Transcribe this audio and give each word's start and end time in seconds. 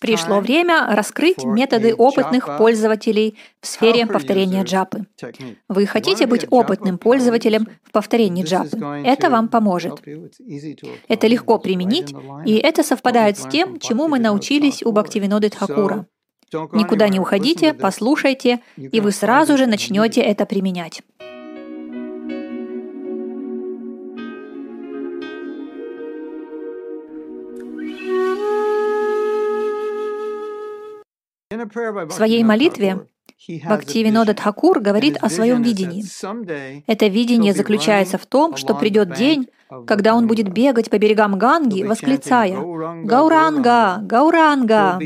Пришло 0.00 0.40
время 0.40 0.86
раскрыть 0.88 1.44
методы 1.44 1.94
опытных 1.94 2.56
пользователей 2.56 3.36
в 3.60 3.66
сфере 3.66 4.06
повторения 4.06 4.62
джапы. 4.62 5.06
Вы 5.68 5.86
хотите 5.86 6.26
быть 6.26 6.46
опытным 6.50 6.96
пользователем 6.96 7.68
в 7.82 7.92
повторении 7.92 8.44
джапы? 8.44 8.78
Это 9.04 9.28
вам 9.28 9.48
поможет. 9.48 10.00
Это 11.08 11.26
легко 11.26 11.58
применить, 11.58 12.14
и 12.46 12.56
это 12.56 12.82
совпадает 12.82 13.38
с 13.38 13.46
тем, 13.48 13.78
чему 13.78 14.08
мы 14.08 14.18
научились 14.18 14.82
у 14.82 14.92
Бхактивиноды 14.92 15.50
Тхакура. 15.50 16.06
Никуда 16.72 17.08
не 17.08 17.20
уходите, 17.20 17.74
послушайте, 17.74 18.60
и 18.76 19.00
вы 19.00 19.12
сразу 19.12 19.58
же 19.58 19.66
начнете 19.66 20.22
это 20.22 20.46
применять. 20.46 21.02
В 31.72 32.10
своей 32.10 32.42
молитве 32.44 33.06
Бхактивинода 33.48 34.34
Тхакур 34.34 34.80
говорит 34.80 35.18
о 35.20 35.28
своем 35.28 35.62
видении. 35.62 36.04
Это 36.86 37.06
видение 37.06 37.52
заключается 37.52 38.16
в 38.16 38.26
том, 38.26 38.56
что 38.56 38.74
придет 38.74 39.14
день, 39.14 39.48
когда 39.86 40.14
он 40.14 40.26
будет 40.26 40.52
бегать 40.52 40.88
по 40.88 40.98
берегам 40.98 41.38
Ганги, 41.38 41.82
восклицая 41.82 42.56
«Гауранга! 43.04 43.98
Гауранга!». 44.02 44.98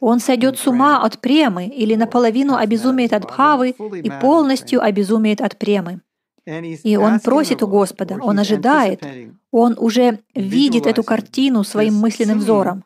Он 0.00 0.18
сойдет 0.18 0.58
с 0.58 0.66
ума 0.66 1.02
от 1.02 1.18
премы 1.18 1.66
или 1.66 1.94
наполовину 1.94 2.56
обезумеет 2.56 3.12
от 3.12 3.24
бхавы 3.24 3.70
и 3.70 4.10
полностью 4.20 4.82
обезумеет 4.82 5.40
от 5.40 5.56
премы. 5.58 6.00
И 6.44 6.96
он 6.96 7.20
просит 7.20 7.62
у 7.62 7.68
Господа, 7.68 8.18
он 8.20 8.38
ожидает, 8.38 9.04
он 9.52 9.76
уже 9.78 10.18
видит 10.34 10.86
эту 10.86 11.04
картину 11.04 11.62
своим 11.62 11.94
мысленным 11.94 12.38
взором. 12.38 12.84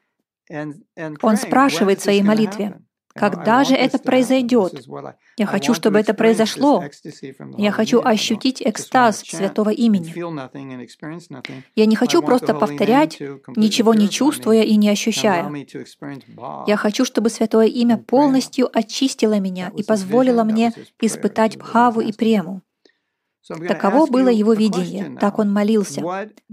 Он 1.23 1.37
спрашивает 1.37 2.01
в 2.01 2.03
своей 2.03 2.23
молитве, 2.23 2.79
когда 3.16 3.65
же 3.65 3.75
это 3.75 3.98
произойдет? 3.98 4.87
Я 5.37 5.46
хочу, 5.46 5.74
чтобы 5.74 5.99
это 5.99 6.15
произошло. 6.15 6.85
Я 7.57 7.73
хочу 7.73 8.01
ощутить 8.02 8.63
экстаз 8.63 9.21
святого 9.21 9.71
имени. 9.71 10.15
Я 11.74 11.87
не 11.87 11.96
хочу 11.96 12.23
просто 12.23 12.54
повторять, 12.54 13.21
ничего 13.57 13.95
не 13.95 14.09
чувствуя 14.09 14.63
и 14.63 14.76
не 14.76 14.88
ощущая. 14.88 15.51
Я 16.66 16.76
хочу, 16.76 17.04
чтобы 17.04 17.30
святое 17.30 17.66
имя 17.66 17.96
полностью 17.99 18.68
очистило 18.73 19.38
меня 19.41 19.73
и 19.76 19.82
позволило 19.82 20.45
мне 20.45 20.73
испытать 21.01 21.59
бхаву 21.59 22.01
и 22.01 22.13
прему. 22.13 22.63
Таково 23.69 24.07
было 24.07 24.29
его 24.29 24.54
видение, 24.54 25.16
так 25.21 25.38
он 25.38 25.52
молился. 25.52 26.02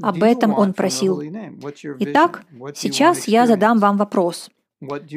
Об 0.01 0.23
этом 0.23 0.53
он 0.53 0.73
просил. 0.73 1.21
Итак, 1.99 2.45
сейчас 2.75 3.27
я 3.27 3.47
задам 3.47 3.79
вам 3.79 3.97
вопрос. 3.97 4.49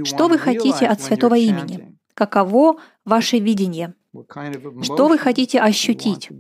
Что 0.05 0.29
вы 0.29 0.39
хотите 0.39 0.87
от 0.87 1.01
святого 1.01 1.37
имени? 1.37 1.97
Каково 2.15 2.79
ваше 3.05 3.39
видение? 3.39 3.95
Что 4.83 5.09
вы 5.09 5.19
хотите 5.19 5.61
ощутить? 5.61 6.31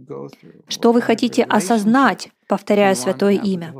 Что 0.68 0.92
вы 0.92 1.02
хотите 1.02 1.42
осознать, 1.42 2.30
повторяя 2.46 2.94
святое 2.94 3.34
имя? 3.34 3.74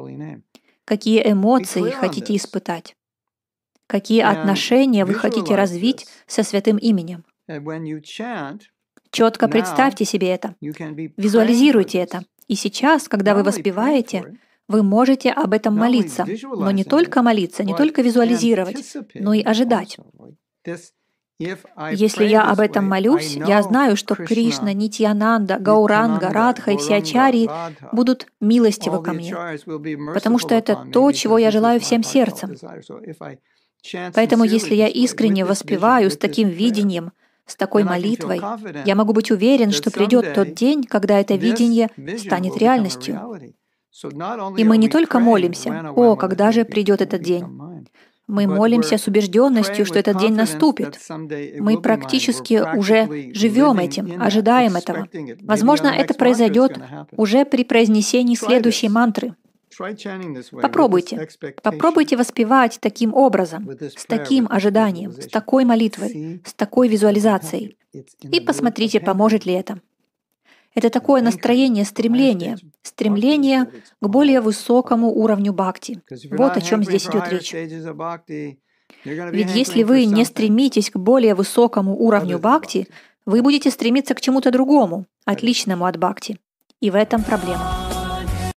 Какие 0.84 1.30
эмоции 1.32 1.90
хотите 1.90 2.36
испытать? 2.36 2.96
Какие 3.86 4.22
отношения 4.22 5.04
вы 5.04 5.14
хотите 5.14 5.54
развить 5.54 6.06
со 6.26 6.42
святым 6.42 6.76
именем? 6.76 7.24
Четко 9.10 9.48
представьте 9.48 10.04
себе 10.04 10.28
это. 10.28 10.54
Визуализируйте 10.60 11.98
это. 11.98 12.24
И 12.48 12.54
сейчас, 12.54 13.08
когда 13.08 13.34
вы 13.34 13.42
воспеваете, 13.42 14.38
вы 14.68 14.82
можете 14.82 15.30
об 15.30 15.52
этом 15.52 15.76
молиться, 15.76 16.26
но 16.42 16.70
не 16.70 16.84
только 16.84 17.22
молиться, 17.22 17.64
не 17.64 17.74
только 17.74 18.02
визуализировать, 18.02 18.96
но 19.14 19.32
и 19.32 19.42
ожидать. 19.42 19.98
Если 21.38 22.24
я 22.24 22.50
об 22.50 22.60
этом 22.60 22.88
молюсь, 22.88 23.36
я 23.36 23.62
знаю, 23.62 23.96
что 23.96 24.14
Кришна, 24.14 24.72
Нитьянанда, 24.72 25.58
Гауранга, 25.58 26.30
Радха 26.30 26.70
и 26.70 26.78
все 26.78 26.96
ачарьи 26.96 27.50
будут 27.92 28.26
милостивы 28.40 29.02
ко 29.02 29.12
мне, 29.12 29.36
потому 30.14 30.38
что 30.38 30.54
это 30.54 30.86
то, 30.92 31.12
чего 31.12 31.36
я 31.36 31.50
желаю 31.50 31.78
всем 31.78 32.02
сердцем. 32.02 32.56
Поэтому 34.14 34.44
если 34.44 34.74
я 34.74 34.88
искренне 34.88 35.44
воспеваю 35.44 36.10
с 36.10 36.16
таким 36.16 36.48
видением, 36.48 37.12
с 37.44 37.54
такой 37.54 37.84
молитвой, 37.84 38.40
я 38.84 38.94
могу 38.96 39.12
быть 39.12 39.30
уверен, 39.30 39.70
что 39.70 39.90
придет 39.90 40.34
тот 40.34 40.54
день, 40.54 40.84
когда 40.84 41.20
это 41.20 41.36
видение 41.36 41.90
станет 42.18 42.56
реальностью. 42.56 43.20
И 44.56 44.64
мы 44.64 44.76
не 44.76 44.88
только 44.88 45.18
молимся, 45.18 45.92
«О, 45.94 46.16
когда 46.16 46.52
же 46.52 46.64
придет 46.64 47.00
этот 47.00 47.22
день?» 47.22 47.44
Мы 48.26 48.48
молимся 48.48 48.98
с 48.98 49.06
убежденностью, 49.06 49.86
что 49.86 50.00
этот 50.00 50.18
день 50.18 50.34
наступит. 50.34 50.98
Мы 51.60 51.80
практически 51.80 52.76
уже 52.76 53.32
живем 53.32 53.78
этим, 53.78 54.20
ожидаем 54.20 54.76
этого. 54.76 55.08
Возможно, 55.42 55.88
это 55.88 56.14
произойдет 56.14 56.78
уже 57.16 57.44
при 57.44 57.64
произнесении 57.64 58.34
следующей 58.34 58.88
мантры. 58.88 59.36
Попробуйте. 60.50 61.28
Попробуйте 61.62 62.16
воспевать 62.16 62.78
таким 62.80 63.14
образом, 63.14 63.68
с 63.80 64.06
таким 64.06 64.48
ожиданием, 64.50 65.12
с 65.12 65.28
такой 65.28 65.64
молитвой, 65.64 66.42
с 66.44 66.54
такой 66.54 66.88
визуализацией. 66.88 67.76
И 68.22 68.40
посмотрите, 68.40 69.00
поможет 69.00 69.46
ли 69.46 69.52
это. 69.52 69.80
Это 70.76 70.90
такое 70.90 71.22
настроение 71.22 71.86
стремление, 71.86 72.58
стремление 72.82 73.64
к 73.98 74.06
более 74.06 74.42
высокому 74.42 75.08
уровню 75.08 75.54
бхакти. 75.54 76.02
Вот 76.30 76.56
о 76.58 76.60
чем 76.60 76.84
здесь 76.84 77.08
идет 77.08 77.28
речь. 77.30 77.52
Ведь 79.04 79.54
если 79.54 79.82
вы 79.84 80.04
не 80.04 80.24
стремитесь 80.26 80.90
к 80.90 80.98
более 80.98 81.34
высокому 81.34 81.96
уровню 81.96 82.38
бхакти, 82.38 82.88
вы 83.24 83.40
будете 83.42 83.70
стремиться 83.70 84.14
к 84.14 84.20
чему-то 84.20 84.50
другому, 84.50 85.06
отличному 85.24 85.86
от 85.86 85.96
бхакти. 85.96 86.38
И 86.80 86.90
в 86.90 86.94
этом 86.94 87.24
проблема. 87.24 87.85